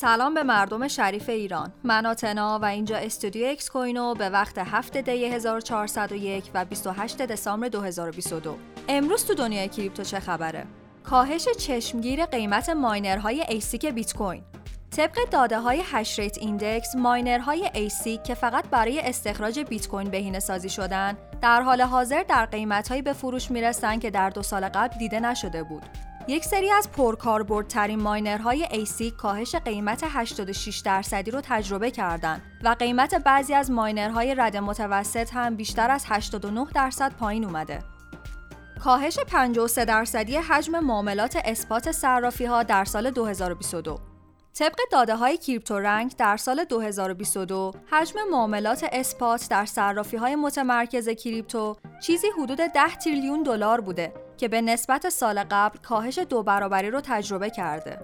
[0.00, 1.72] سلام به مردم شریف ایران.
[1.84, 7.68] من آتنا و اینجا استودیو اکس کوینو به وقت 7 دی 1401 و 28 دسامبر
[7.68, 8.56] 2022
[8.88, 10.66] امروز تو دنیای کریپتو چه خبره؟
[11.04, 14.42] کاهش چشمگیر قیمت ماینرهای ASIC بیت کوین
[14.96, 20.68] طبق داده های Hashrate Index ماینرهای ASIC که فقط برای استخراج بیت کوین بهینه سازی
[20.68, 25.20] شدن در حال حاضر در قیمتهایی به فروش می‌رسن که در دو سال قبل دیده
[25.20, 26.07] نشده بود.
[26.30, 33.14] یک سری از پرکاربردترین ماینرهای ASIC کاهش قیمت 86 درصدی رو تجربه کردند و قیمت
[33.14, 37.78] بعضی از ماینرهای رده متوسط هم بیشتر از 89 درصد پایین اومده.
[38.84, 43.98] کاهش 53 درصدی حجم معاملات اثبات صرافی ها در سال 2022
[44.54, 51.08] طبق داده های کریپتو رنگ در سال 2022 حجم معاملات اثبات در صرافی های متمرکز
[51.08, 56.90] کریپتو چیزی حدود 10 تریلیون دلار بوده که به نسبت سال قبل کاهش دو برابری
[56.90, 57.98] رو تجربه کرده.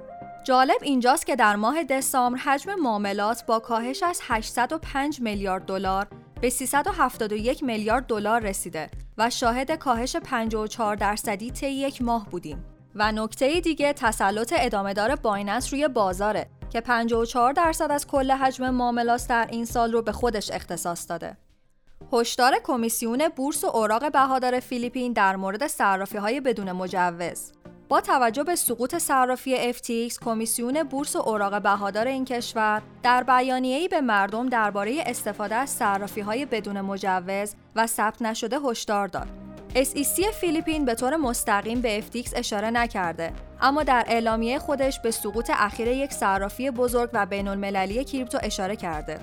[0.45, 6.07] جالب اینجاست که در ماه دسامبر حجم معاملات با کاهش از 805 میلیارد دلار
[6.41, 12.65] به 371 میلیارد دلار رسیده و شاهد کاهش 54 درصدی طی یک ماه بودیم.
[12.95, 19.29] و نکته دیگه تسلط ادامهدار بایننس روی بازاره که 54 درصد از کل حجم معاملات
[19.29, 21.37] در این سال رو به خودش اختصاص داده.
[22.15, 27.53] هشدار کمیسیون بورس و اوراق بهادار فیلیپین در مورد صرافی های بدون مجوز
[27.89, 33.89] با توجه به سقوط صرافی FTX کمیسیون بورس و اوراق بهادار این کشور در بیانیه‌ای
[33.89, 39.29] به مردم درباره استفاده از صرافی های بدون مجوز و ثبت نشده هشدار داد.
[39.75, 45.51] SEC فیلیپین به طور مستقیم به FTX اشاره نکرده اما در اعلامیه خودش به سقوط
[45.55, 49.19] اخیر یک صرافی بزرگ و بین المللی کریپتو اشاره کرده.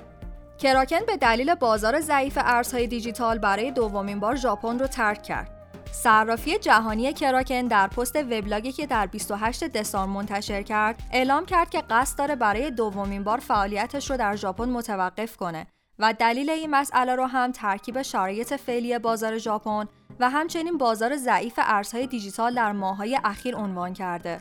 [0.62, 5.50] کراکن به دلیل بازار ضعیف ارزهای دیجیتال برای دومین بار ژاپن رو ترک کرد.
[5.92, 11.82] صرافی جهانی کراکن در پست وبلاگی که در 28 دسامبر منتشر کرد، اعلام کرد که
[11.90, 15.66] قصد داره برای دومین بار فعالیتش رو در ژاپن متوقف کنه
[15.98, 19.86] و دلیل این مسئله رو هم ترکیب شرایط فعلی بازار ژاپن
[20.20, 24.38] و همچنین بازار ضعیف ارزهای دیجیتال در ماههای اخیر عنوان کرده.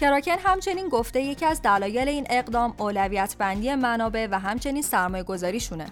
[0.00, 5.86] کراکن همچنین گفته یکی از دلایل این اقدام اولویت بندی منابع و همچنین سرمایه گذاریشونه.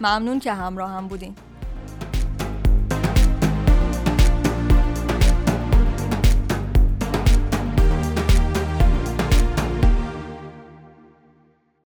[0.00, 1.34] ممنون که همراه هم بودین.